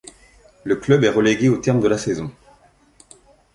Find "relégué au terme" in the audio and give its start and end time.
1.11-1.79